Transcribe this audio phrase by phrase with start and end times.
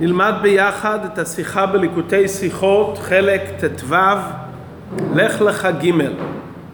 [0.00, 3.94] נלמד ביחד את השיחה בליקוטי שיחות, חלק ט"ו,
[5.14, 5.90] לך לך ג'.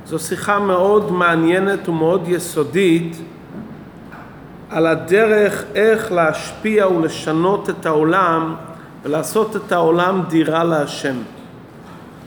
[0.06, 3.16] זו שיחה מאוד מעניינת ומאוד יסודית
[4.70, 8.54] על הדרך איך להשפיע ולשנות את העולם
[9.04, 11.16] ולעשות את העולם דירה להשם.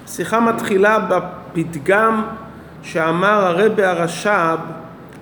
[0.06, 2.24] השיחה מתחילה בפתגם
[2.84, 4.58] שאמר הרבי הרש"ב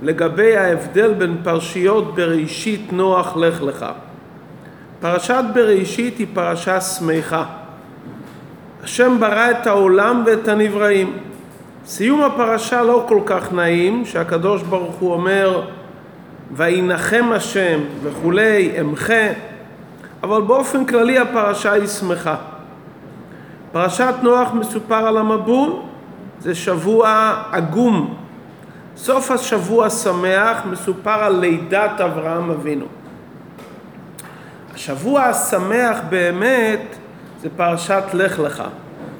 [0.04, 3.86] לגבי ההבדל בין פרשיות בראשית נוח לך לך.
[5.06, 7.46] פרשת בראשית היא פרשה שמחה.
[8.84, 11.18] השם ברא את העולם ואת הנבראים.
[11.86, 15.62] סיום הפרשה לא כל כך נעים, שהקדוש ברוך הוא אומר
[16.52, 19.28] וינחם השם וכולי, אמחה,
[20.24, 22.36] אבל באופן כללי הפרשה היא שמחה.
[23.72, 25.74] פרשת נוח מסופר על המבול,
[26.40, 28.14] זה שבוע עגום.
[28.98, 32.86] סוף השבוע שמח מסופר על לידת אברהם אבינו.
[34.76, 36.96] השבוע השמח באמת
[37.42, 38.64] זה פרשת לך לך.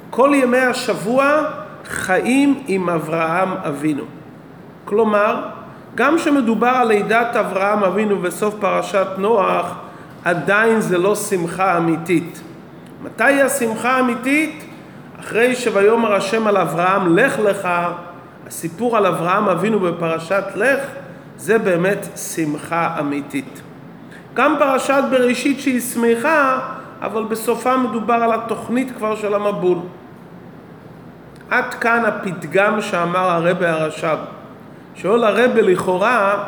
[0.10, 1.44] כל ימי השבוע
[1.86, 4.04] חיים עם אברהם אבינו.
[4.86, 5.42] כלומר,
[5.96, 9.76] גם כשמדובר על לידת אברהם אבינו בסוף פרשת נוח,
[10.26, 12.42] עדיין זה לא שמחה אמיתית.
[13.04, 14.66] מתי השמחה האמיתית?
[15.20, 17.70] אחרי שויאמר השם על אברהם לך לך,
[18.48, 20.80] הסיפור על אברהם אבינו בפרשת לך,
[21.38, 23.62] זה באמת שמחה אמיתית.
[24.36, 26.60] גם פרשת בראשית שהיא שמחה,
[27.02, 29.78] אבל בסופה מדובר על התוכנית כבר של המבול.
[31.50, 34.18] עד כאן הפתגם שאמר הרבי הרש"ב.
[34.96, 36.44] שואל הרבי לכאורה,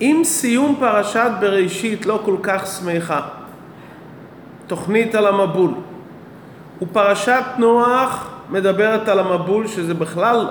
[0.00, 3.20] אם סיום פרשת בראשית לא כל כך שמחה,
[4.66, 5.70] תוכנית על המבול,
[6.82, 10.48] ופרשת נוח מדברת על המבול שזה בכלל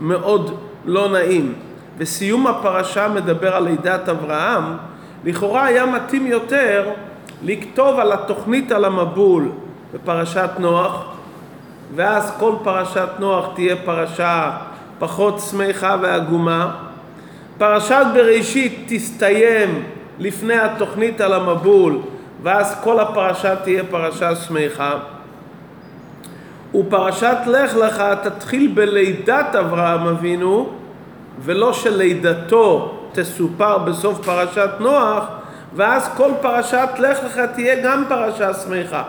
[0.00, 1.54] מאוד לא נעים,
[1.98, 4.76] וסיום הפרשה מדבר על לידת אברהם,
[5.24, 6.90] לכאורה היה מתאים יותר
[7.42, 9.48] לכתוב על התוכנית על המבול
[9.94, 11.04] בפרשת נוח,
[11.94, 14.50] ואז כל פרשת נוח תהיה פרשה
[14.98, 16.70] פחות שמחה ועגומה.
[17.58, 19.82] פרשת בראשית תסתיים
[20.18, 21.98] לפני התוכנית על המבול,
[22.42, 24.92] ואז כל הפרשה תהיה פרשה שמחה.
[26.74, 30.70] ופרשת לך לך תתחיל בלידת אברהם אבינו,
[31.40, 35.24] ולא שלידתו תסופר בסוף פרשת נוח,
[35.76, 39.02] ואז כל פרשת לך לך תהיה גם פרשה שמחה.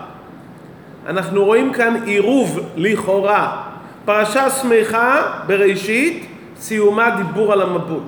[1.08, 3.62] אנחנו רואים כאן עירוב לכאורה.
[4.06, 6.26] פרשה שמחה בראשית,
[6.60, 8.02] סיומה דיבור על המבול.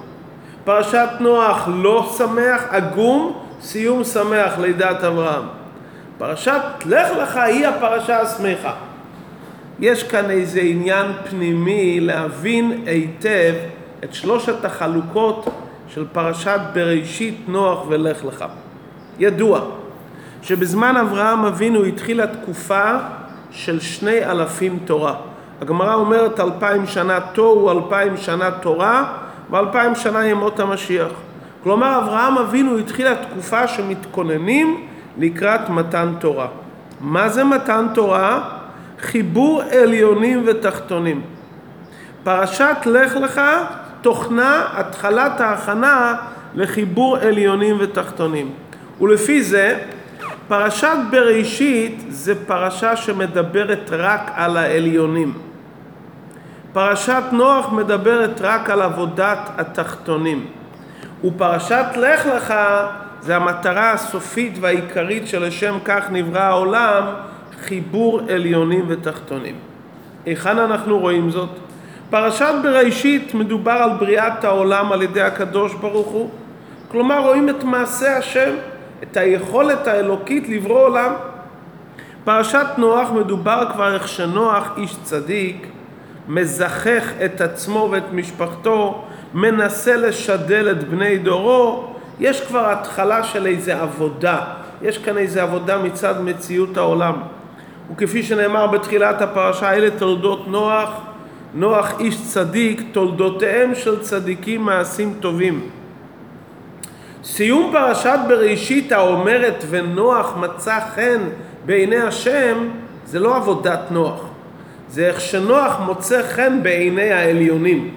[0.63, 5.43] פרשת נוח לא שמח, עגום, סיום שמח, לידת אברהם.
[6.17, 8.73] פרשת לך לך היא הפרשה השמחה.
[9.79, 13.53] יש כאן איזה עניין פנימי להבין היטב
[14.03, 15.45] את שלושת החלוקות
[15.89, 18.45] של פרשת בראשית, נוח ולך לך.
[19.19, 19.61] ידוע
[20.41, 22.91] שבזמן אברהם אבינו התחילה תקופה
[23.51, 25.15] של שני אלפים תורה.
[25.61, 29.13] הגמרא אומרת אלפיים שנה תוהו, אלפיים שנה תורה
[29.49, 31.11] ואלפיים שנה ימות המשיח.
[31.63, 34.87] כלומר אברהם אבינו התחילה תקופה שמתכוננים
[35.17, 36.47] לקראת מתן תורה.
[37.01, 38.49] מה זה מתן תורה?
[38.99, 41.21] חיבור עליונים ותחתונים.
[42.23, 43.41] פרשת לך לך
[44.01, 46.15] תוכנה התחלת ההכנה
[46.55, 48.51] לחיבור עליונים ותחתונים.
[49.01, 49.79] ולפי זה
[50.47, 55.33] פרשת בראשית זה פרשה שמדברת רק על העליונים.
[56.73, 60.45] פרשת נוח מדברת רק על עבודת התחתונים.
[61.23, 62.53] ופרשת לך לך
[63.21, 67.03] זה המטרה הסופית והעיקרית שלשם כך נברא העולם,
[67.61, 69.55] חיבור עליונים ותחתונים.
[70.25, 71.49] היכן אנחנו רואים זאת?
[72.09, 76.29] פרשת בראשית מדובר על בריאת העולם על ידי הקדוש ברוך הוא.
[76.91, 78.51] כלומר רואים את מעשה השם,
[79.03, 81.13] את היכולת האלוקית לברוא עולם.
[82.23, 85.67] פרשת נוח מדובר כבר איך שנוח איש צדיק
[86.27, 89.03] מזכך את עצמו ואת משפחתו,
[89.33, 94.39] מנסה לשדל את בני דורו, יש כבר התחלה של איזה עבודה,
[94.81, 97.13] יש כאן איזה עבודה מצד מציאות העולם.
[97.91, 100.89] וכפי שנאמר בתחילת הפרשה, אלה תולדות נוח,
[101.53, 105.69] נוח איש צדיק, תולדותיהם של צדיקים מעשים טובים.
[107.23, 111.19] סיום פרשת בראשית האומרת ונוח מצא חן
[111.65, 112.57] בעיני השם
[113.05, 114.21] זה לא עבודת נוח,
[114.89, 117.91] זה איך שנוח מוצא חן בעיני העליונים.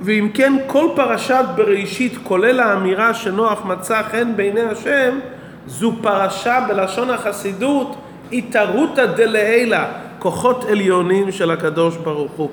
[0.00, 5.18] ואם כן כל פרשת בראשית כולל האמירה שנוח מצא חן בעיני השם
[5.66, 7.96] זו פרשה בלשון החסידות
[8.32, 9.78] התערותא דלעילא
[10.18, 12.50] כוחות עליונים של הקדוש ברוך הוא.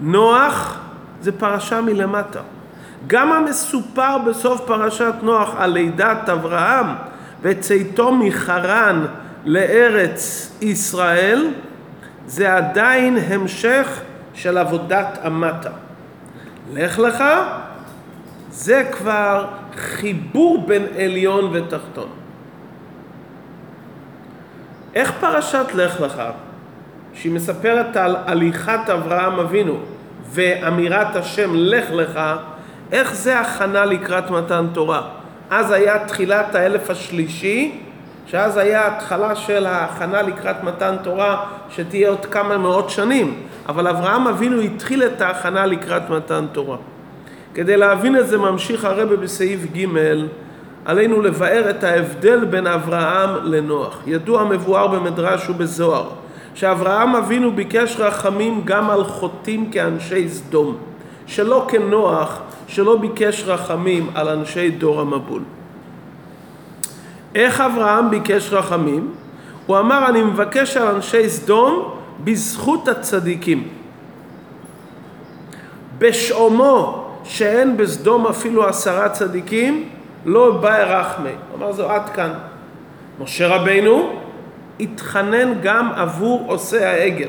[0.00, 0.78] נוח
[1.20, 2.40] זה פרשה מלמטה.
[3.06, 6.86] גם המסופר בסוף פרשת נוח על לידת אברהם
[7.42, 9.06] וצאתו מחרן
[9.44, 11.50] לארץ ישראל,
[12.26, 14.00] זה עדיין המשך
[14.34, 15.70] של עבודת המטה.
[16.72, 17.24] לך לך,
[18.50, 19.46] זה כבר
[19.76, 22.08] חיבור בין עליון ותחתון.
[24.96, 26.22] איך פרשת לך לך,
[27.14, 29.78] שהיא מספרת על הליכת אברהם אבינו
[30.30, 32.20] ואמירת השם לך לך,
[32.92, 35.02] איך זה הכנה לקראת מתן תורה?
[35.50, 37.80] אז היה תחילת האלף השלישי,
[38.26, 43.42] שאז היה התחלה של ההכנה לקראת מתן תורה, שתהיה עוד כמה מאות שנים.
[43.68, 46.76] אבל אברהם אבינו התחיל את ההכנה לקראת מתן תורה.
[47.54, 49.86] כדי להבין את זה ממשיך הרבה בסעיף ג'
[50.86, 53.98] עלינו לבאר את ההבדל בין אברהם לנוח.
[54.06, 56.08] ידוע מבואר במדרש ובזוהר
[56.54, 60.76] שאברהם אבינו ביקש רחמים גם על חוטאים כאנשי סדום,
[61.26, 65.42] שלא כנוח שלא ביקש רחמים על אנשי דור המבול.
[67.34, 69.12] איך אברהם ביקש רחמים?
[69.66, 71.94] הוא אמר אני מבקש על אנשי סדום
[72.24, 73.68] בזכות הצדיקים.
[75.98, 79.88] בשעומו שאין בסדום אפילו עשרה צדיקים,
[80.26, 81.30] לא בא רחמי.
[81.54, 82.32] אמר זו עד כאן.
[83.20, 84.12] משה רבינו
[84.80, 87.28] התחנן גם עבור עושי העגל.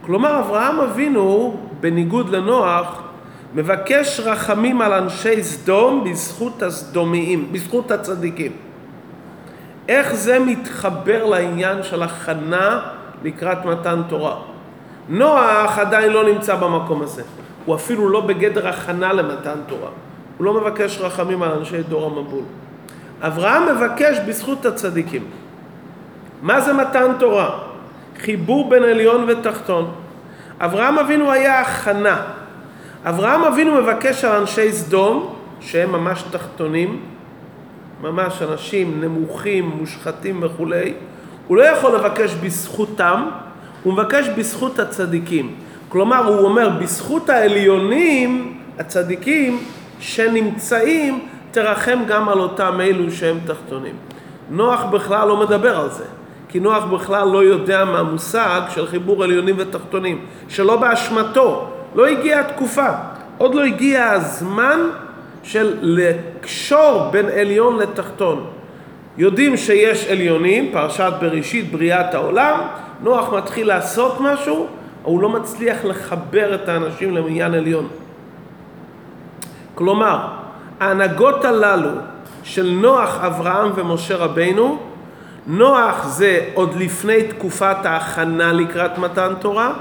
[0.00, 3.02] כלומר אברהם אבינו, בניגוד לנוח,
[3.54, 8.52] מבקש רחמים על אנשי סדום בזכות הסדומיים, בזכות הצדיקים.
[9.88, 12.80] איך זה מתחבר לעניין של הכנה
[13.24, 14.36] לקראת מתן תורה?
[15.08, 17.22] נוח עדיין לא נמצא במקום הזה.
[17.64, 19.90] הוא אפילו לא בגדר הכנה למתן תורה.
[20.38, 22.44] הוא לא מבקש רחמים על אנשי דור המבול.
[23.22, 25.24] אברהם מבקש בזכות הצדיקים.
[26.42, 27.58] מה זה מתן תורה?
[28.18, 29.92] חיבור בין עליון ותחתון.
[30.60, 32.22] אברהם אבינו היה הכנה.
[33.04, 37.00] אברהם אבינו מבקש על אנשי סדום, שהם ממש תחתונים,
[38.02, 40.94] ממש אנשים נמוכים, מושחתים וכולי,
[41.46, 43.28] הוא לא יכול לבקש בזכותם,
[43.82, 45.54] הוא מבקש בזכות הצדיקים.
[45.88, 49.58] כלומר, הוא אומר, בזכות העליונים, הצדיקים,
[50.00, 53.94] שנמצאים, תרחם גם על אותם אלו שהם תחתונים.
[54.50, 56.04] נוח בכלל לא מדבר על זה,
[56.48, 62.88] כי נוח בכלל לא יודע מהמושג של חיבור עליונים ותחתונים, שלא באשמתו, לא הגיעה התקופה,
[63.38, 64.80] עוד לא הגיע הזמן
[65.42, 68.46] של לקשור בין עליון לתחתון.
[69.18, 72.60] יודעים שיש עליונים, פרשת בראשית, בריאת העולם,
[73.02, 74.66] נוח מתחיל לעשות משהו,
[75.02, 77.88] הוא לא מצליח לחבר את האנשים למניין עליון.
[79.76, 80.28] כלומר,
[80.80, 81.90] ההנהגות הללו
[82.42, 84.78] של נוח, אברהם ומשה רבינו,
[85.46, 89.72] נוח זה עוד לפני תקופת ההכנה לקראת מתן תורה,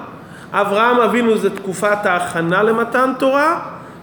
[0.52, 3.60] אברהם אבינו זה תקופת ההכנה למתן תורה,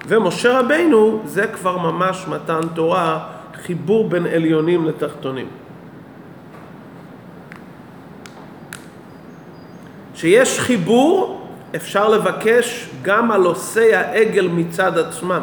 [0.08, 3.18] ומשה רבינו זה כבר ממש מתן תורה,
[3.54, 5.46] חיבור בין עליונים לתחתונים.
[10.14, 11.46] שיש חיבור,
[11.76, 15.42] אפשר לבקש גם על עושי העגל מצד עצמם.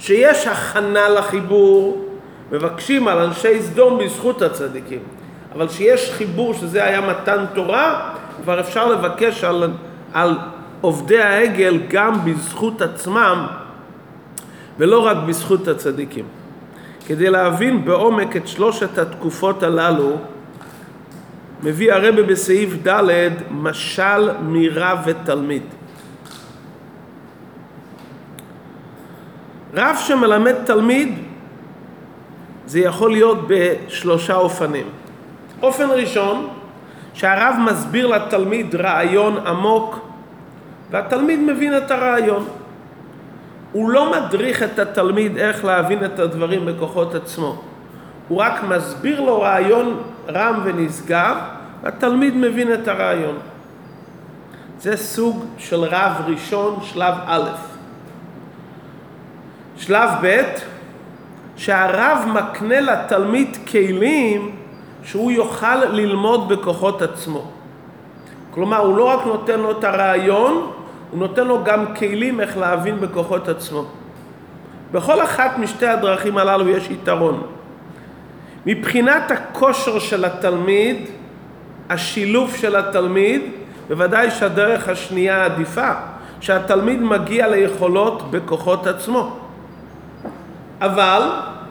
[0.00, 2.04] שיש הכנה לחיבור,
[2.52, 4.98] מבקשים על אנשי סדום בזכות הצדיקים.
[5.54, 9.70] אבל שיש חיבור שזה היה מתן תורה, כבר אפשר לבקש על,
[10.12, 10.38] על
[10.80, 13.46] עובדי העגל גם בזכות עצמם
[14.78, 16.24] ולא רק בזכות הצדיקים.
[17.06, 20.16] כדי להבין בעומק את שלושת התקופות הללו,
[21.62, 25.62] מביא הרבה בסעיף ד' משל מרב ותלמיד.
[29.74, 31.18] רב שמלמד תלמיד
[32.66, 34.86] זה יכול להיות בשלושה אופנים.
[35.62, 36.48] אופן ראשון,
[37.14, 39.98] שהרב מסביר לתלמיד רעיון עמוק
[40.90, 42.48] והתלמיד מבין את הרעיון.
[43.72, 47.62] הוא לא מדריך את התלמיד איך להבין את הדברים בכוחות עצמו.
[48.28, 51.36] הוא רק מסביר לו רעיון רם ונשגב,
[51.82, 53.38] והתלמיד מבין את הרעיון.
[54.80, 57.69] זה סוג של רב ראשון, שלב א'.
[59.80, 60.42] שלב ב',
[61.56, 64.56] שהרב מקנה לתלמיד כלים
[65.04, 67.44] שהוא יוכל ללמוד בכוחות עצמו.
[68.50, 70.72] כלומר, הוא לא רק נותן לו את הרעיון,
[71.10, 73.84] הוא נותן לו גם כלים איך להבין בכוחות עצמו.
[74.92, 77.42] בכל אחת משתי הדרכים הללו יש יתרון.
[78.66, 80.96] מבחינת הכושר של התלמיד,
[81.90, 83.42] השילוב של התלמיד,
[83.88, 85.90] בוודאי שהדרך השנייה עדיפה,
[86.40, 89.49] שהתלמיד מגיע ליכולות בכוחות עצמו.
[90.80, 91.22] אבל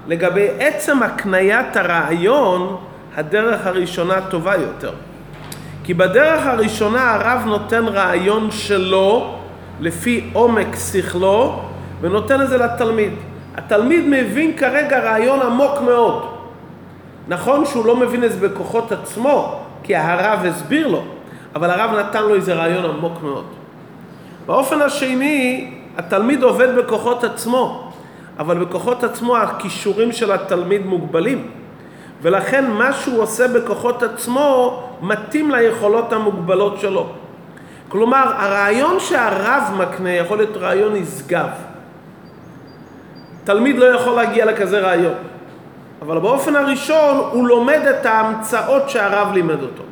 [0.08, 2.78] לגבי עצם הקניית הרעיון,
[3.16, 4.92] הדרך הראשונה טובה יותר.
[5.84, 9.36] כי בדרך הראשונה הרב נותן רעיון שלו
[9.80, 11.60] לפי עומק שכלו
[12.02, 13.12] ונותן את זה לתלמיד.
[13.58, 16.26] התלמיד מבין כרגע רעיון עמוק מאוד.
[17.28, 21.04] נכון שהוא לא מבין את זה בכוחות עצמו, כי הרב הסביר לו,
[21.56, 23.46] אבל הרב נתן לו איזה רעיון עמוק מאוד.
[24.46, 27.89] באופן השני, התלמיד עובד בכוחות עצמו,
[28.40, 31.48] אבל בכוחות עצמו הכישורים של התלמיד מוגבלים.
[32.22, 37.08] ולכן מה שהוא עושה בכוחות עצמו מתאים ליכולות המוגבלות שלו.
[37.90, 41.50] כלומר, הרעיון שהרב מקנה יכול להיות רעיון נשגב.
[43.44, 45.14] תלמיד לא יכול להגיע לכזה רעיון,
[46.02, 49.84] אבל באופן הראשון הוא לומד את ההמצאות שהרב לימד אותו.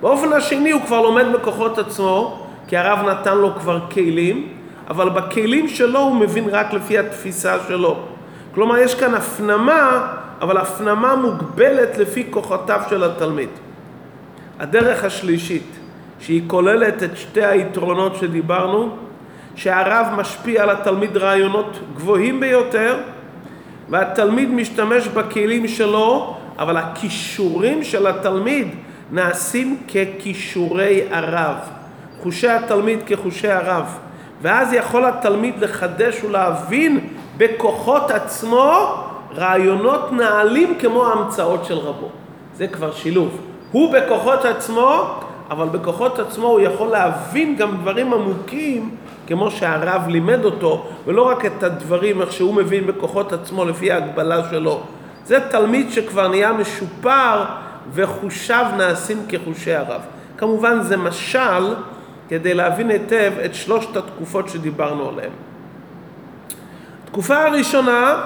[0.00, 4.48] באופן השני הוא כבר לומד בכוחות עצמו, כי הרב נתן לו כבר כלים,
[4.92, 7.98] אבל בכלים שלו הוא מבין רק לפי התפיסה שלו.
[8.54, 10.06] כלומר, יש כאן הפנמה,
[10.40, 13.48] אבל הפנמה מוגבלת לפי כוחותיו של התלמיד.
[14.60, 15.66] הדרך השלישית,
[16.20, 18.96] שהיא כוללת את שתי היתרונות שדיברנו,
[19.56, 22.96] שהרב משפיע על התלמיד רעיונות גבוהים ביותר,
[23.88, 28.68] והתלמיד משתמש בכלים שלו, אבל הכישורים של התלמיד
[29.12, 31.56] נעשים ככישורי הרב.
[32.22, 33.98] חושי התלמיד כחושי הרב.
[34.42, 38.94] ואז יכול התלמיד לחדש ולהבין בכוחות עצמו
[39.36, 42.08] רעיונות נעלים כמו ההמצאות של רבו.
[42.56, 43.38] זה כבר שילוב.
[43.72, 45.04] הוא בכוחות עצמו,
[45.50, 48.96] אבל בכוחות עצמו הוא יכול להבין גם דברים עמוקים
[49.26, 54.50] כמו שהרב לימד אותו, ולא רק את הדברים איך שהוא מבין בכוחות עצמו לפי ההגבלה
[54.50, 54.80] שלו.
[55.26, 57.44] זה תלמיד שכבר נהיה משופר
[57.92, 60.00] וחושיו נעשים כחושי הרב.
[60.36, 61.74] כמובן זה משל
[62.32, 65.30] כדי להבין היטב את שלושת התקופות שדיברנו עליהן.
[67.04, 68.22] התקופה הראשונה,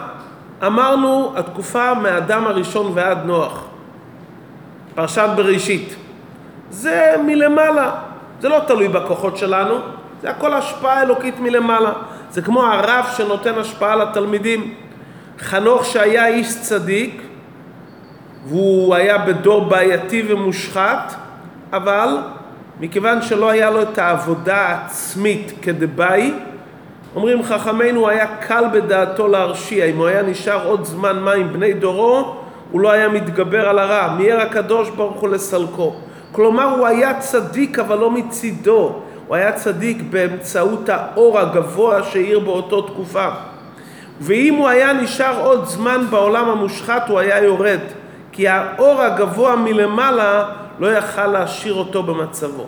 [0.67, 3.65] אמרנו, התקופה מאדם הראשון ועד נוח,
[4.95, 5.97] פרשת בראשית.
[6.71, 7.91] זה מלמעלה,
[8.41, 9.75] זה לא תלוי בכוחות שלנו,
[10.23, 11.93] זה הכל השפעה אלוקית מלמעלה.
[12.31, 14.75] זה כמו הרב שנותן השפעה לתלמידים.
[15.39, 17.23] חנוך שהיה איש צדיק,
[18.47, 21.15] והוא היה בדור בעייתי ומושחת,
[21.73, 22.17] אבל
[22.81, 26.33] מכיוון שלא היה לו את העבודה העצמית כדבעי,
[27.15, 29.85] אומרים חכמינו, היה קל בדעתו להרשיע.
[29.85, 32.37] אם הוא היה נשאר עוד זמן מה עם בני דורו,
[32.71, 34.15] הוא לא היה מתגבר על הרע.
[34.19, 35.95] מיהר הקדוש ברוך הוא לסלקו.
[36.33, 38.93] כלומר, הוא היה צדיק, אבל לא מצידו.
[39.27, 43.29] הוא היה צדיק באמצעות האור הגבוה שהאיר באותו תקופה.
[44.21, 47.81] ואם הוא היה נשאר עוד זמן בעולם המושחת, הוא היה יורד.
[48.33, 50.45] כי האור הגבוה מלמעלה
[50.79, 52.67] לא יכל להשאיר אותו במצבו.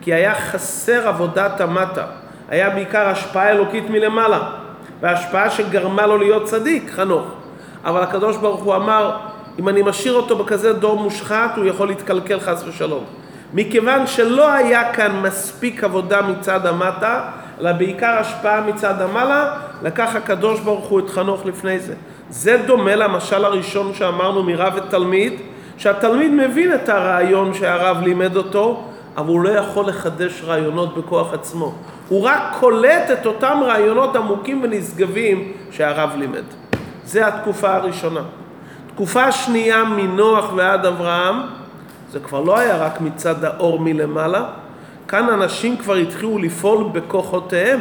[0.00, 2.04] כי היה חסר עבודת המטה.
[2.48, 4.40] היה בעיקר השפעה אלוקית מלמעלה.
[5.00, 7.26] והשפעה שגרמה לו להיות צדיק, חנוך.
[7.84, 9.16] אבל הקדוש ברוך הוא אמר,
[9.58, 13.04] אם אני משאיר אותו בכזה דור מושחת, הוא יכול להתקלקל חס ושלום.
[13.54, 17.20] מכיוון שלא היה כאן מספיק עבודה מצד המטה,
[17.60, 21.94] אלא בעיקר השפעה מצד המעלה, לקח הקדוש ברוך הוא את חנוך לפני זה.
[22.30, 25.32] זה דומה למשל הראשון שאמרנו מרב ותלמיד,
[25.82, 28.84] שהתלמיד מבין את הרעיון שהרב לימד אותו,
[29.16, 31.74] אבל הוא לא יכול לחדש רעיונות בכוח עצמו.
[32.08, 36.42] הוא רק קולט את אותם רעיונות עמוקים ונשגבים שהרב לימד.
[37.04, 38.20] זה התקופה הראשונה.
[38.94, 41.36] תקופה שנייה מנוח ועד אברהם,
[42.10, 44.44] זה כבר לא היה רק מצד האור מלמעלה,
[45.08, 47.80] כאן אנשים כבר התחילו לפעול בכוחותיהם.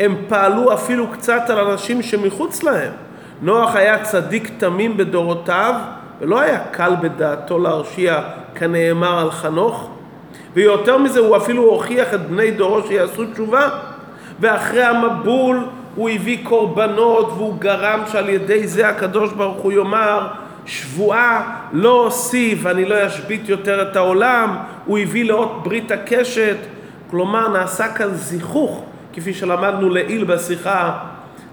[0.00, 2.92] הם פעלו אפילו קצת על אנשים שמחוץ להם.
[3.42, 5.74] נוח היה צדיק תמים בדורותיו,
[6.20, 8.20] ולא היה קל בדעתו להרשיע
[8.54, 9.90] כנאמר על חנוך.
[10.54, 13.68] ויותר מזה, הוא אפילו הוכיח את בני דורו שיעשו תשובה.
[14.40, 20.26] ואחרי המבול הוא הביא קורבנות והוא גרם שעל ידי זה הקדוש ברוך הוא יאמר
[20.66, 26.56] שבועה לא אוסיף, אני לא אשבית יותר את העולם, הוא הביא לאות ברית הקשת,
[27.10, 30.98] כלומר נעשה כאן זיכוך, כפי שלמדנו לעיל בשיחה,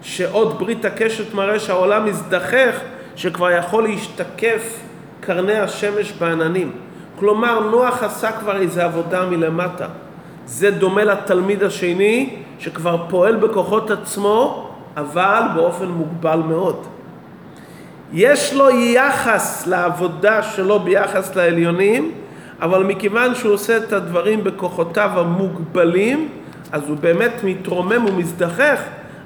[0.01, 2.79] שאות ברית הקשת מראה שהעולם מזדחך,
[3.21, 4.79] שכבר יכול להשתקף
[5.19, 6.71] קרני השמש בעננים.
[7.19, 9.87] כלומר, נוח עשה כבר איזו עבודה מלמטה.
[10.45, 16.85] זה דומה לתלמיד השני, שכבר פועל בכוחות עצמו, אבל באופן מוגבל מאוד.
[18.13, 22.11] יש לו יחס לעבודה שלו ביחס לעליונים,
[22.61, 26.29] אבל מכיוון שהוא עושה את הדברים בכוחותיו המוגבלים,
[26.71, 28.81] אז הוא באמת מתרומם ומזדחך,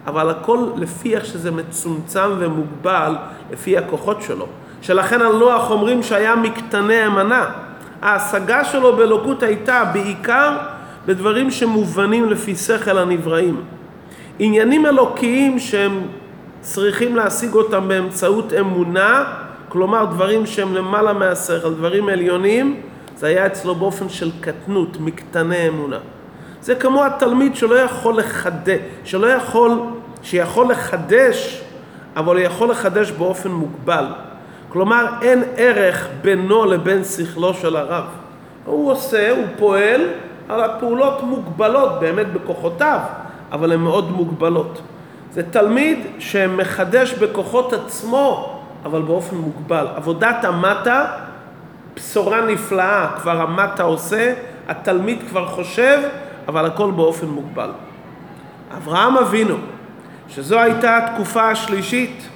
[0.08, 3.16] אבל הכל לפי איך שזה מצומצם ומוגבל,
[3.52, 4.48] לפי הכוחות שלו.
[4.82, 7.46] שלכן על נוח אומרים שהיה מקטני אמנה.
[8.02, 10.58] ההשגה שלו באלוקות הייתה בעיקר
[11.06, 13.62] בדברים שמובנים לפי שכל הנבראים.
[14.40, 16.02] עניינים אלוקיים שהם
[16.62, 19.24] צריכים להשיג אותם באמצעות אמונה,
[19.70, 22.82] כלומר דברים שהם למעלה מהשכל, דברים עליונים,
[23.18, 25.98] זה היה אצלו באופן של קטנות, מקטני אמונה.
[26.66, 29.80] זה כמו התלמיד שלא יכול לחדש, שלא יכול,
[30.24, 31.62] שיכול לחדש,
[32.16, 34.06] אבל הוא יכול לחדש באופן מוגבל.
[34.70, 38.04] כלומר, אין ערך בינו לבין שכלו של הרב.
[38.66, 40.02] הוא עושה, הוא פועל,
[40.50, 43.00] אבל הפעולות מוגבלות באמת בכוחותיו,
[43.52, 44.82] אבל הן מאוד מוגבלות.
[45.34, 49.88] זה תלמיד שמחדש בכוחות עצמו, אבל באופן מוגבל.
[49.96, 51.06] עבודת המטה,
[51.96, 54.34] בשורה נפלאה, כבר המטה עושה,
[54.68, 56.00] התלמיד כבר חושב,
[56.48, 57.70] אבל הכל באופן מוגבל.
[58.78, 59.56] אברהם אבינו,
[60.28, 62.30] שזו הייתה התקופה השלישית,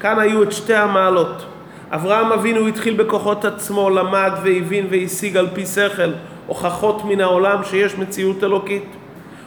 [0.00, 1.44] כאן היו את שתי המעלות.
[1.90, 6.12] אברהם אבינו התחיל בכוחות עצמו, למד והבין והשיג על פי שכל
[6.46, 8.84] הוכחות מן העולם שיש מציאות אלוקית.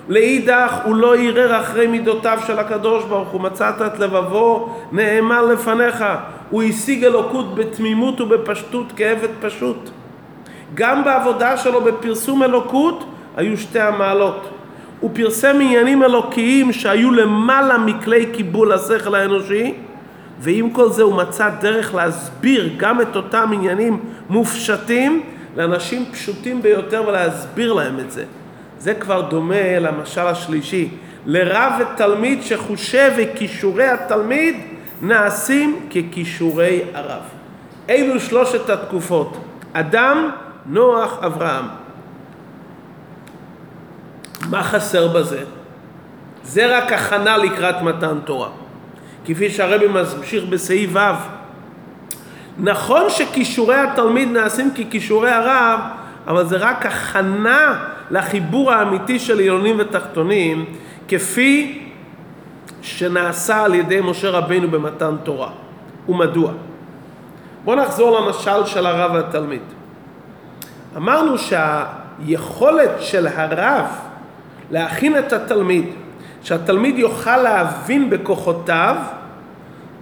[0.09, 6.05] לאידך הוא לא ערער אחרי מידותיו של הקדוש ברוך הוא מצאת את לבבו נאמן לפניך
[6.49, 9.89] הוא השיג אלוקות בתמימות ובפשטות כעבד פשוט
[10.73, 14.49] גם בעבודה שלו בפרסום אלוקות היו שתי המעלות
[14.99, 19.73] הוא פרסם עניינים אלוקיים שהיו למעלה מכלי קיבול השכל האנושי
[20.39, 23.99] ועם כל זה הוא מצא דרך להסביר גם את אותם עניינים
[24.29, 25.23] מופשטים
[25.55, 28.23] לאנשים פשוטים ביותר ולהסביר להם את זה.
[28.79, 30.89] זה כבר דומה למשל השלישי,
[31.25, 34.55] לרב ותלמיד שחושב וכישורי התלמיד
[35.01, 37.21] נעשים ככישורי הרב.
[37.89, 39.37] אלו שלושת התקופות,
[39.73, 40.29] אדם,
[40.65, 41.84] נוח, אברהם.
[44.49, 45.43] מה חסר בזה?
[46.43, 48.49] זה רק הכנה לקראת מתן תורה.
[49.25, 50.99] כפי שהרבי ממשיך בסעיף ו',
[52.57, 55.79] נכון שכישורי התלמיד נעשים ככישורי הרב,
[56.27, 60.65] אבל זה רק הכנה לחיבור האמיתי של עליונים ותחתונים,
[61.07, 61.81] כפי
[62.81, 65.49] שנעשה על ידי משה רבינו במתן תורה.
[66.09, 66.51] ומדוע?
[67.63, 69.61] בואו נחזור למשל של הרב והתלמיד.
[70.97, 73.85] אמרנו שהיכולת של הרב
[74.71, 75.85] להכין את התלמיד,
[76.43, 78.95] שהתלמיד יוכל להבין בכוחותיו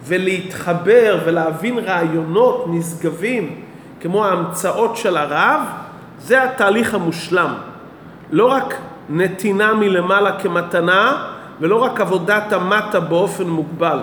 [0.06, 3.56] ולהתחבר ולהבין רעיונות נשגבים
[4.02, 5.62] כמו ההמצאות של הרב,
[6.20, 7.54] זה התהליך המושלם.
[8.32, 8.76] לא רק
[9.10, 11.28] נתינה מלמעלה כמתנה
[11.60, 14.00] ולא רק עבודת המטה באופן מוגבל,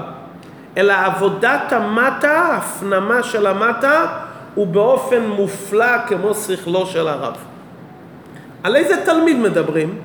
[0.77, 4.07] אלא עבודת המטה, הפנמה של המטה,
[4.55, 7.35] הוא באופן מופלא כמו שכלו של הרב.
[8.63, 9.99] על איזה תלמיד מדברים?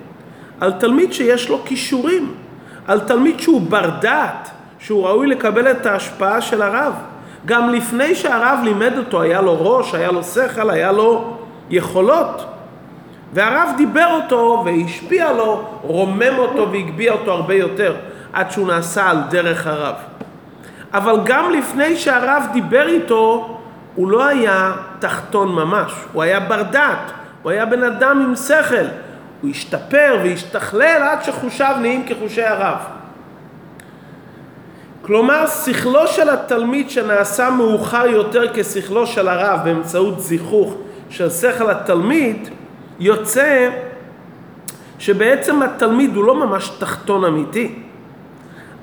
[0.62, 2.34] על תלמיד שיש לו כישורים,
[2.88, 6.94] על תלמיד שהוא בר דעת, שהוא ראוי לקבל את ההשפעה של הרב.
[7.46, 11.38] גם לפני שהרב לימד אותו, היה לו ראש, היה לו שכל, היה לו
[11.70, 12.46] יכולות.
[13.34, 17.96] והרב דיבר אותו והשפיע לו, רומם אותו והגביה אותו הרבה יותר,
[18.34, 19.96] עד שהוא נעשה על דרך הרב.
[20.94, 23.58] אבל גם לפני שהרב דיבר איתו,
[23.96, 28.86] הוא לא היה תחתון ממש, הוא היה בר דעת, הוא היה בן אדם עם שכל.
[29.46, 32.78] הוא השתפר והשתכלל עד שחושיו נהיים כחושי הרב.
[35.02, 40.76] כלומר, שכלו של התלמיד שנעשה מאוחר יותר כשכלו של הרב באמצעות זיכוך
[41.10, 42.50] של שכל התלמיד,
[43.00, 43.70] יוצא
[45.00, 47.76] שבעצם התלמיד הוא לא ממש תחתון אמיתי.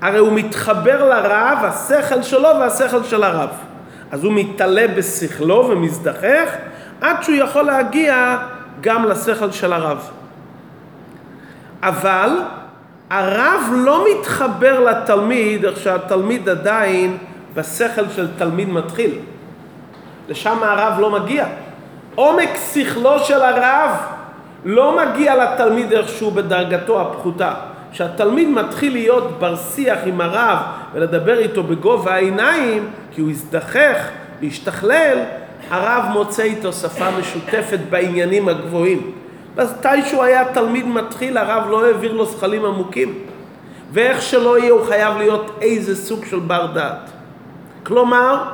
[0.01, 3.51] הרי הוא מתחבר לרב, השכל שלו והשכל של הרב.
[4.11, 6.48] אז הוא מתעלה בשכלו ומזדחך
[7.01, 8.38] עד שהוא יכול להגיע
[8.81, 10.21] גם לשכל של הרב.
[11.83, 12.31] אבל
[13.11, 17.18] הרב לא מתחבר לתלמיד איך שהתלמיד עדיין
[17.55, 19.18] בשכל של תלמיד מתחיל.
[20.29, 21.47] לשם הרב לא מגיע.
[22.14, 23.90] עומק שכלו של הרב
[24.64, 27.55] לא מגיע לתלמיד איכשהו בדרגתו הפחותה.
[27.92, 30.59] כשהתלמיד מתחיל להיות בר שיח עם הרב
[30.92, 34.09] ולדבר איתו בגובה העיניים, כי הוא הזדחך
[34.40, 35.18] והשתכלל,
[35.71, 39.21] הרב מוצא איתו שפה משותפת בעניינים הגבוהים.
[39.57, 43.15] מתי שהוא היה תלמיד מתחיל, הרב לא העביר לו זכלים עמוקים.
[43.93, 47.11] ואיך שלא יהיה, הוא חייב להיות איזה סוג של בר דעת.
[47.83, 48.45] כלומר,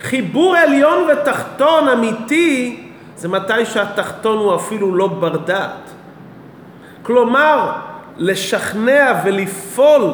[0.00, 2.82] חיבור עליון ותחתון אמיתי,
[3.16, 5.90] זה מתי שהתחתון הוא אפילו לא בר דעת.
[7.02, 7.72] כלומר,
[8.16, 10.10] לשכנע ולפעול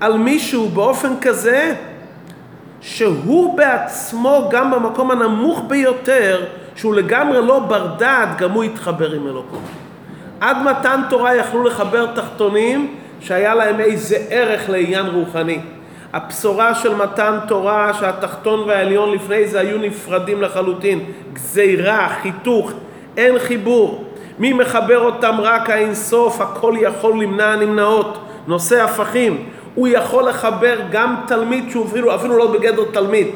[0.00, 1.74] על מישהו באופן כזה,
[2.80, 6.44] שהוא בעצמו, גם במקום הנמוך ביותר,
[6.78, 9.60] שהוא לגמרי לא בר דעת, גם הוא יתחבר עם אלוקות.
[10.40, 15.58] עד מתן תורה יכלו לחבר תחתונים שהיה להם איזה ערך לעניין רוחני.
[16.12, 21.00] הבשורה של מתן תורה שהתחתון והעליון לפני זה היו נפרדים לחלוטין.
[21.32, 22.72] גזירה, חיתוך,
[23.16, 24.04] אין חיבור.
[24.38, 28.18] מי מחבר אותם רק האינסוף, הכל יכול למנע הנמנעות.
[28.46, 29.44] נושא הפכים.
[29.74, 33.26] הוא יכול לחבר גם תלמיד שהוא אפילו, אפילו לא בגדר תלמיד.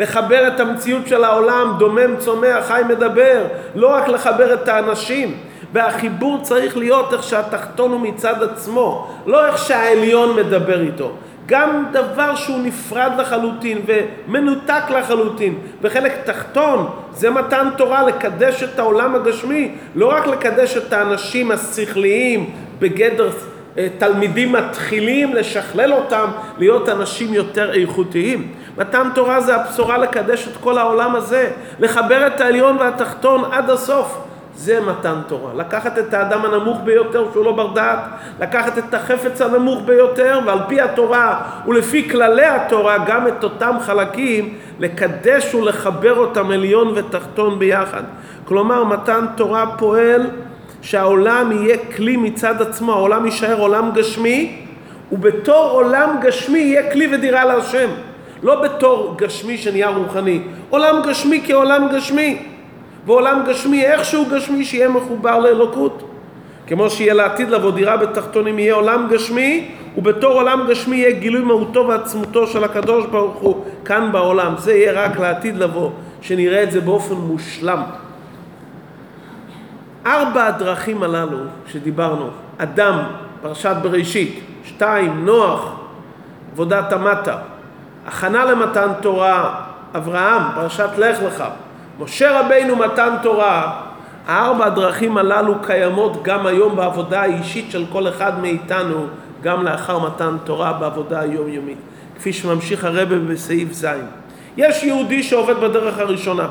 [0.00, 5.36] לחבר את המציאות של העולם, דומם, צומח, חי, מדבר, לא רק לחבר את האנשים.
[5.72, 11.12] והחיבור צריך להיות איך שהתחתון הוא מצד עצמו, לא איך שהעליון מדבר איתו.
[11.46, 19.14] גם דבר שהוא נפרד לחלוטין ומנותק לחלוטין וחלק תחתון זה מתן תורה לקדש את העולם
[19.14, 23.30] הגשמי לא רק לקדש את האנשים השכליים בגדר
[23.78, 26.26] אה, תלמידים מתחילים לשכלל אותם
[26.58, 32.40] להיות אנשים יותר איכותיים מתן תורה זה הבשורה לקדש את כל העולם הזה לחבר את
[32.40, 34.18] העליון והתחתון עד הסוף
[34.54, 35.50] זה מתן תורה.
[35.56, 37.98] לקחת את האדם הנמוך ביותר שהוא לא בר דעת,
[38.40, 44.58] לקחת את החפץ הנמוך ביותר ועל פי התורה ולפי כללי התורה גם את אותם חלקים
[44.78, 48.02] לקדש ולחבר אותם עליון ותחתון ביחד.
[48.44, 50.26] כלומר מתן תורה פועל
[50.82, 54.66] שהעולם יהיה כלי מצד עצמו, העולם יישאר עולם גשמי
[55.12, 57.88] ובתור עולם גשמי יהיה כלי ודירה להשם.
[58.42, 62.38] לא בתור גשמי שנהיה רוחני, עולם גשמי כעולם גשמי.
[63.06, 66.02] ועולם גשמי, איכשהו גשמי, שיהיה מחובר לאלוקות.
[66.66, 71.88] כמו שיהיה לעתיד לבוא דירה בתחתונים, יהיה עולם גשמי, ובתור עולם גשמי יהיה גילוי מהותו
[71.88, 74.54] ועצמותו של הקדוש ברוך הוא כאן בעולם.
[74.58, 77.82] זה יהיה רק לעתיד לבוא, שנראה את זה באופן מושלם.
[80.06, 82.98] ארבע הדרכים הללו שדיברנו, אדם,
[83.42, 85.72] פרשת בראשית, שתיים, נוח,
[86.52, 87.38] עבודת המטה,
[88.06, 89.54] הכנה למתן תורה,
[89.96, 91.44] אברהם, פרשת לך לך,
[92.00, 93.80] משה רבינו מתן תורה,
[94.26, 99.06] הארבע הדרכים הללו קיימות גם היום בעבודה האישית של כל אחד מאיתנו,
[99.42, 101.78] גם לאחר מתן תורה בעבודה היומיומית,
[102.16, 103.86] כפי שממשיך הרבה בסעיף ז'.
[104.56, 106.46] יש יהודי שעובד בדרך הראשונה,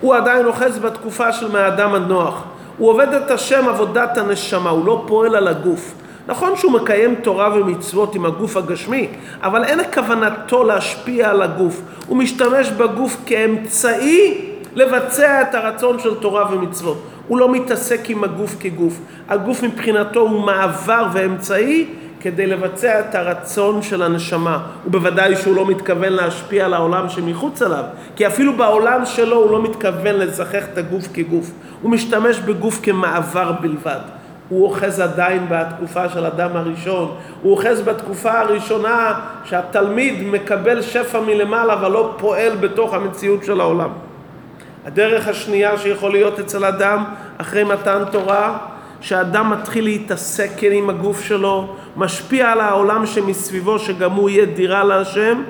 [0.00, 2.44] הוא עדיין אוחז בתקופה של מהאדם הנוח,
[2.78, 5.94] הוא עובד את השם עבודת הנשמה, הוא לא פועל על הגוף.
[6.28, 9.08] נכון שהוא מקיים תורה ומצוות עם הגוף הגשמי,
[9.42, 11.80] אבל אין כוונתו להשפיע על הגוף.
[12.06, 17.02] הוא משתמש בגוף כאמצעי לבצע את הרצון של תורה ומצוות.
[17.28, 19.00] הוא לא מתעסק עם הגוף כגוף.
[19.28, 21.86] הגוף מבחינתו הוא מעבר ואמצעי
[22.20, 24.66] כדי לבצע את הרצון של הנשמה.
[24.86, 27.84] ובוודאי שהוא לא מתכוון להשפיע על העולם שמחוץ אליו,
[28.16, 31.50] כי אפילו בעולם שלו הוא לא מתכוון לזכח את הגוף כגוף.
[31.82, 34.17] הוא משתמש בגוף כמעבר בלבד.
[34.48, 41.72] הוא אוחז עדיין בתקופה של אדם הראשון, הוא אוחז בתקופה הראשונה שהתלמיד מקבל שפע מלמעלה
[41.72, 43.90] אבל לא פועל בתוך המציאות של העולם.
[44.86, 47.04] הדרך השנייה שיכול להיות אצל אדם
[47.38, 48.58] אחרי מתן תורה,
[49.00, 54.84] שאדם מתחיל להתעסק כן עם הגוף שלו, משפיע על העולם שמסביבו שגם הוא יהיה דירה
[54.84, 55.42] להשם,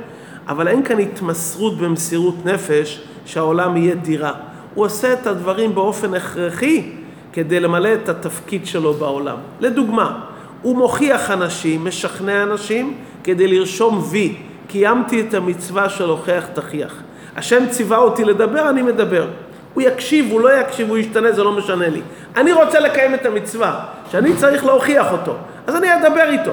[0.48, 4.32] אבל אין כאן התמסרות במסירות נפש שהעולם יהיה דירה.
[4.74, 6.97] הוא עושה את הדברים באופן הכרחי
[7.38, 9.36] כדי למלא את התפקיד שלו בעולם.
[9.60, 10.20] לדוגמה,
[10.62, 14.36] הוא מוכיח אנשים, משכנע אנשים, כדי לרשום וי,
[14.68, 16.94] קיימתי את המצווה של הוכח תכיח.
[17.36, 19.26] השם ציווה אותי לדבר, אני מדבר.
[19.74, 22.00] הוא יקשיב, הוא לא יקשיב, הוא ישתנה, זה לא משנה לי.
[22.36, 25.34] אני רוצה לקיים את המצווה, שאני צריך להוכיח אותו,
[25.66, 26.52] אז אני אדבר איתו.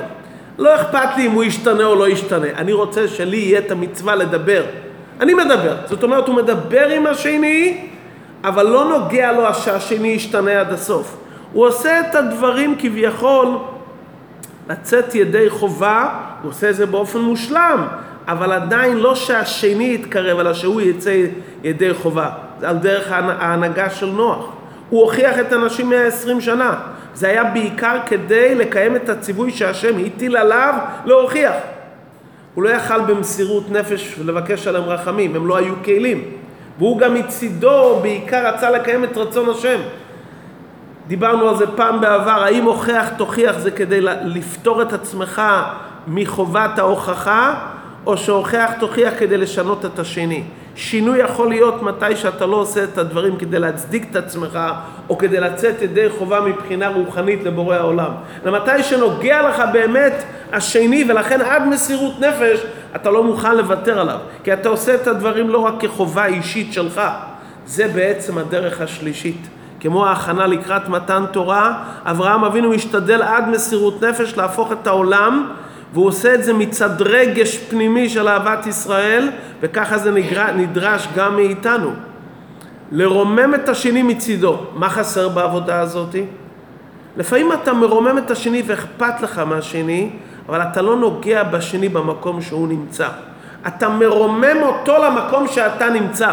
[0.57, 4.15] לא אכפת לי אם הוא ישתנה או לא ישתנה, אני רוצה שלי יהיה את המצווה
[4.15, 4.63] לדבר.
[5.21, 7.87] אני מדבר, זאת אומרת הוא מדבר עם השני,
[8.47, 11.17] אבל לא נוגע לו שהשני ישתנה עד הסוף.
[11.53, 13.47] הוא עושה את הדברים כביכול
[14.69, 16.09] לצאת ידי חובה,
[16.41, 17.87] הוא עושה את זה באופן מושלם,
[18.27, 21.25] אבל עדיין לא שהשני יתקרב, אלא שהוא יצא
[21.63, 22.29] ידי חובה.
[22.59, 24.45] זה על דרך ההנהגה של נוח.
[24.89, 26.75] הוא הוכיח את הנשים 120 שנה.
[27.13, 30.73] זה היה בעיקר כדי לקיים את הציווי שהשם הטיל עליו
[31.05, 31.53] להוכיח.
[32.53, 36.23] הוא לא יכל במסירות נפש לבקש עליהם רחמים, הם לא היו כלים.
[36.77, 39.79] והוא גם מצידו בעיקר רצה לקיים את רצון השם.
[41.07, 45.41] דיברנו על זה פעם בעבר, האם הוכח תוכיח זה כדי לפתור את עצמך
[46.07, 47.53] מחובת ההוכחה,
[48.05, 50.43] או שהוכח תוכיח כדי לשנות את השני.
[50.75, 54.59] שינוי יכול להיות מתי שאתה לא עושה את הדברים כדי להצדיק את עצמך,
[55.09, 58.11] או כדי לצאת ידי חובה מבחינה רוחנית לבורא העולם.
[58.43, 62.59] ומתי שנוגע לך באמת השני, ולכן עד מסירות נפש,
[62.95, 64.17] אתה לא מוכן לוותר עליו.
[64.43, 67.01] כי אתה עושה את הדברים לא רק כחובה אישית שלך,
[67.65, 69.47] זה בעצם הדרך השלישית.
[69.79, 75.51] כמו ההכנה לקראת מתן תורה, אברהם אבינו משתדל עד מסירות נפש להפוך את העולם
[75.95, 79.29] והוא עושה את זה מצד רגש פנימי של אהבת ישראל,
[79.61, 80.11] וככה זה
[80.55, 81.91] נדרש גם מאיתנו.
[82.91, 84.57] לרומם את השני מצידו.
[84.73, 86.15] מה חסר בעבודה הזאת?
[87.17, 90.09] לפעמים אתה מרומם את השני ואכפת לך מהשני,
[90.49, 93.07] אבל אתה לא נוגע בשני במקום שהוא נמצא.
[93.67, 96.31] אתה מרומם אותו למקום שאתה נמצא,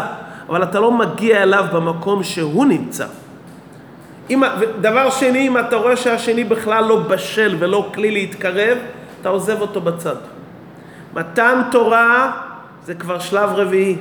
[0.49, 3.05] אבל אתה לא מגיע אליו במקום שהוא נמצא.
[4.29, 4.43] אם,
[4.81, 8.77] דבר שני, אם אתה רואה שהשני בכלל לא בשל ולא כלי להתקרב,
[9.23, 10.15] אתה עוזב אותו בצד.
[11.13, 12.31] מתן תורה
[12.85, 13.97] זה כבר שלב רביעי.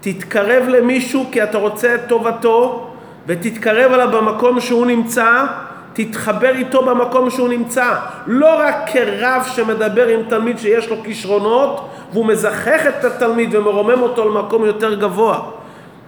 [0.00, 2.90] תתקרב למישהו כי אתה רוצה את טובתו,
[3.26, 5.44] ותתקרב אליו במקום שהוא נמצא,
[5.92, 7.94] תתחבר איתו במקום שהוא נמצא.
[8.26, 14.28] לא רק כרב שמדבר עם תלמיד שיש לו כישרונות, והוא מזכך את התלמיד ומרומם אותו
[14.28, 15.40] למקום יותר גבוה.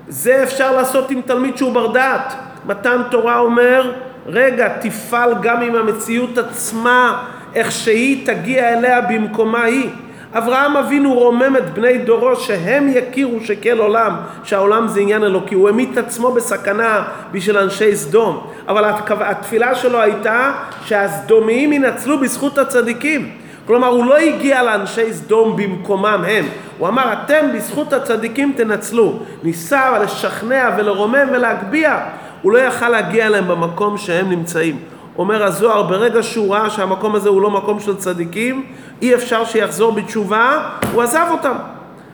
[0.09, 2.35] זה אפשר לעשות עם תלמיד שהוא בר דעת.
[2.66, 3.92] מתן תורה אומר,
[4.26, 9.90] רגע, תפעל גם עם המציאות עצמה, איך שהיא תגיע אליה במקומה היא.
[10.34, 15.54] אברהם אבינו רומם את בני דורו שהם יכירו שכל עולם, שהעולם זה עניין אלוקי.
[15.54, 18.46] הוא העמיד את עצמו בסכנה בשביל אנשי סדום.
[18.68, 18.84] אבל
[19.20, 20.52] התפילה שלו הייתה
[20.84, 23.30] שהסדומיים ינצלו בזכות הצדיקים.
[23.66, 26.44] כלומר, הוא לא הגיע לאנשי סדום במקומם הם.
[26.78, 29.18] הוא אמר, אתם בזכות הצדיקים תנצלו.
[29.42, 31.98] ניסה לשכנע ולרומם ולהגביה.
[32.42, 34.76] הוא לא יכל להגיע אליהם במקום שהם נמצאים.
[35.20, 38.66] אומר הזוהר, ברגע שהוא ראה שהמקום הזה הוא לא מקום של צדיקים,
[39.02, 41.54] אי אפשר שיחזור בתשובה, הוא עזב אותם.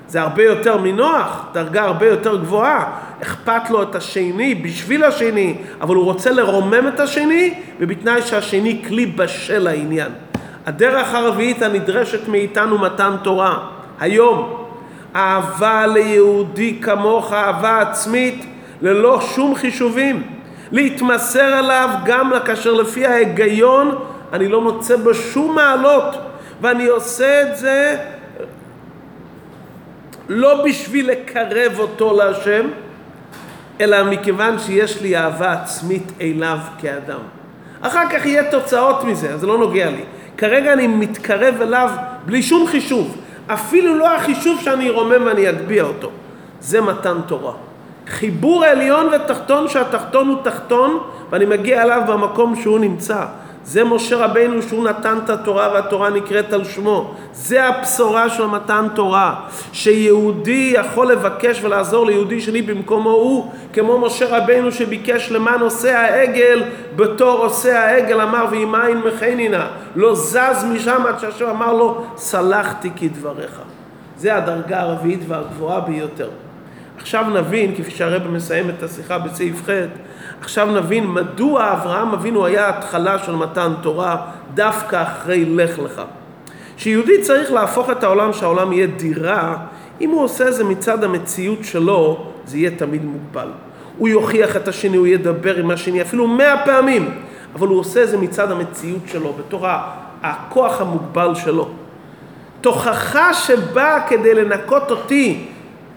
[0.08, 2.84] זה הרבה יותר מנוח, דרגה הרבה יותר גבוהה.
[3.22, 9.06] אכפת לו את השני בשביל השני, אבל הוא רוצה לרומם את השני, ובתנאי שהשני כלי
[9.06, 10.12] בשל לעניין.
[10.66, 13.58] הדרך הרביעית הנדרשת מאיתנו מתן תורה.
[14.00, 14.66] היום,
[15.16, 18.46] אהבה ליהודי כמוך, אהבה עצמית,
[18.82, 20.35] ללא שום חישובים.
[20.72, 23.98] להתמסר אליו גם כאשר לפי ההיגיון
[24.32, 26.14] אני לא מוצא בו שום מעלות
[26.60, 27.96] ואני עושה את זה
[30.28, 32.66] לא בשביל לקרב אותו להשם
[33.80, 37.20] אלא מכיוון שיש לי אהבה עצמית אליו כאדם.
[37.80, 40.04] אחר כך יהיה תוצאות מזה, זה לא נוגע לי.
[40.36, 41.90] כרגע אני מתקרב אליו
[42.26, 46.10] בלי שום חישוב, אפילו לא החישוב שאני ארומם ואני אגביה אותו.
[46.60, 47.52] זה מתן תורה.
[48.08, 50.98] חיבור עליון ותחתון שהתחתון הוא תחתון
[51.30, 53.24] ואני מגיע אליו במקום שהוא נמצא.
[53.66, 57.14] זה משה רבינו שהוא נתן את התורה והתורה נקראת על שמו.
[57.32, 59.34] זה הבשורה של מתן תורה.
[59.72, 66.62] שיהודי יכול לבקש ולעזור ליהודי שני במקומו הוא, כמו משה רבינו שביקש למען עושה העגל,
[66.96, 69.66] בתור עושה העגל אמר ועם עין מכנינה.
[69.96, 73.60] לא זז משם עד שהשם אמר לו סלחתי כדבריך.
[74.16, 76.28] זה הדרגה הרביעית והגבוהה ביותר.
[76.98, 79.70] עכשיו נבין, כפי שהרב מסיים את השיחה בסעיף ח',
[80.40, 86.02] עכשיו נבין מדוע אברהם אבינו היה התחלה של מתן תורה דווקא אחרי לך לך.
[86.76, 89.56] שיהודי צריך להפוך את העולם שהעולם יהיה דירה,
[90.00, 93.48] אם הוא עושה זה מצד המציאות שלו, זה יהיה תמיד מוגבל.
[93.98, 97.10] הוא יוכיח את השני, הוא ידבר עם השני אפילו מאה פעמים,
[97.54, 99.66] אבל הוא עושה זה מצד המציאות שלו, בתור
[100.22, 101.68] הכוח המוגבל שלו.
[102.60, 105.46] תוכחה שבאה כדי לנקות אותי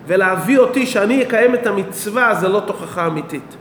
[0.07, 3.55] ולהביא אותי שאני אקיים את המצווה זה לא תוכחה אמיתית.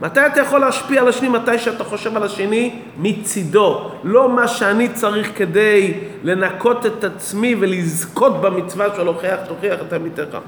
[0.00, 1.28] מתי אתה יכול להשפיע על השני?
[1.28, 3.90] מתי שאתה חושב על השני מצידו.
[4.04, 5.94] לא מה שאני צריך כדי
[6.24, 10.38] לנקות את עצמי ולזכות במצווה של הוכיח תוכיח את עמיתך.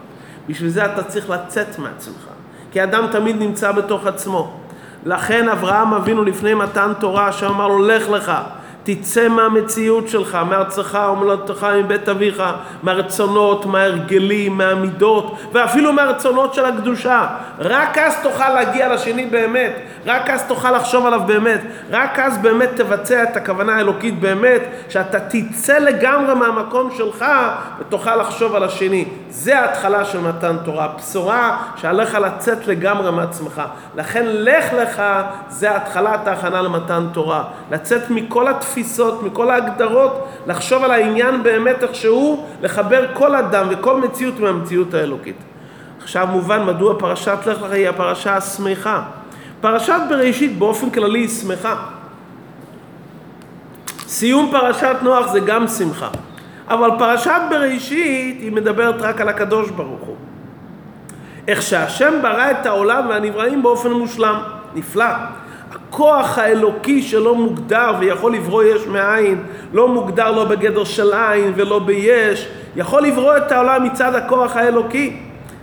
[0.48, 2.26] בשביל זה אתה צריך לצאת מעצמך.
[2.72, 4.52] כי אדם תמיד נמצא בתוך עצמו.
[5.06, 8.32] לכן אברהם אבינו לפני מתן תורה שאמר לו לך לך
[8.86, 12.42] תצא מהמציאות שלך, מארצך ומולדתך, מבית אביך,
[12.82, 17.26] מהרצונות, מההרגלים, מהמידות, ואפילו מהרצונות של הקדושה.
[17.58, 19.72] רק אז תוכל להגיע לשני באמת,
[20.06, 25.18] רק אז תוכל לחשוב עליו באמת, רק אז באמת תבצע את הכוונה האלוקית באמת, שאתה
[25.20, 27.24] תצא לגמרי מהמקום שלך
[27.78, 29.04] ותוכל לחשוב על השני.
[29.30, 33.62] זה ההתחלה של מתן תורה, בשורה שעליך לצאת לגמרי מעצמך.
[33.96, 35.02] לכן לך לך
[35.48, 37.44] זה התחלת ההכנה למתן תורה.
[37.70, 44.00] לצאת מכל התפיסות, מכל ההגדרות, לחשוב על העניין באמת איך שהוא, לחבר כל אדם וכל
[44.00, 45.36] מציאות מהמציאות האלוקית.
[46.02, 49.02] עכשיו מובן מדוע פרשת לך לך היא הפרשה השמחה.
[49.60, 51.76] פרשת בראשית באופן כללי היא שמחה.
[54.08, 56.08] סיום פרשת נוח זה גם שמחה.
[56.68, 60.16] אבל פרשת בראשית היא מדברת רק על הקדוש ברוך הוא.
[61.48, 64.38] איך שהשם ברא את העולם והנבראים באופן מושלם.
[64.74, 65.14] נפלא.
[65.96, 71.78] הכוח האלוקי שלא מוגדר ויכול לברוא יש מאין, לא מוגדר לא בגדר של עין ולא
[71.78, 75.16] ביש, יכול לברוא את העולם מצד הכוח האלוקי.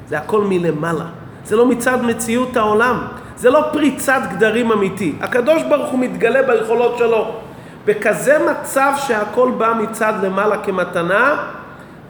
[0.07, 1.05] זה הכל מלמעלה.
[1.45, 3.07] זה לא מצד מציאות העולם.
[3.37, 5.15] זה לא פריצת גדרים אמיתי.
[5.21, 7.31] הקדוש ברוך הוא מתגלה ביכולות שלו.
[7.85, 11.43] בכזה מצב שהכל בא מצד למעלה כמתנה,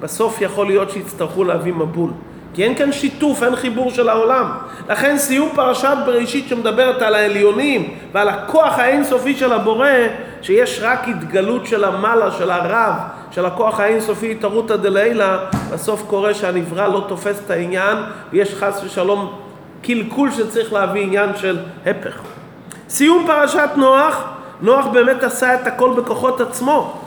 [0.02, 2.10] בסוף יכול להיות שיצטרכו להביא מבול.
[2.54, 4.46] כי אין כאן שיתוף, אין חיבור של העולם.
[4.90, 9.90] לכן סיום פרשת בראשית שמדברת על העליונים ועל הכוח האינסופי של הבורא,
[10.42, 12.94] שיש רק התגלות של המעלה, של הרב,
[13.32, 15.38] של הכוח האינסופי, התערותא דלילה,
[15.74, 17.98] בסוף קורה שהנברא לא תופס את העניין
[18.32, 19.34] ויש חס ושלום
[19.82, 22.22] קלקול שצריך להביא עניין של הפך.
[22.90, 24.24] סיום פרשת נוח,
[24.62, 27.02] נוח באמת עשה את הכל בכוחות עצמו,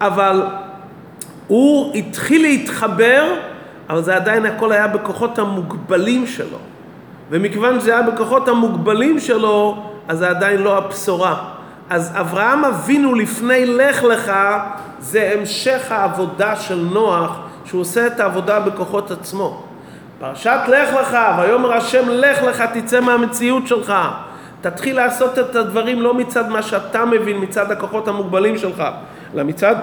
[0.00, 0.42] אבל
[1.46, 3.34] הוא התחיל להתחבר,
[3.90, 6.58] אבל זה עדיין הכל היה בכוחות המוגבלים שלו.
[7.30, 11.36] ומכיוון שזה היה בכוחות המוגבלים שלו, אז זה עדיין לא הבשורה.
[11.90, 14.32] אז אברהם אבינו לפני לך לך,
[14.98, 19.62] זה המשך העבודה של נוח, שהוא עושה את העבודה בכוחות עצמו.
[20.20, 23.92] פרשת לך לך, ויאמר השם לך לך תצא מהמציאות שלך.
[24.60, 28.82] תתחיל לעשות את הדברים לא מצד מה שאתה מבין, מצד הכוחות המוגבלים שלך,
[29.34, 29.74] אלא מצד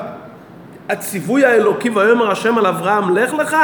[0.90, 3.58] הציווי האלוקי ויאמר השם על אברהם לך לך,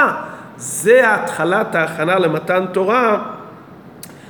[0.57, 3.17] זה התחלת ההכנה למתן תורה,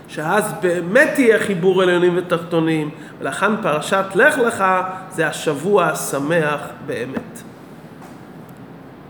[0.08, 4.64] שאז באמת יהיה חיבור עליונים ותחתונים, ולכן פרשת לך לך
[5.12, 7.49] זה השבוע השמח באמת.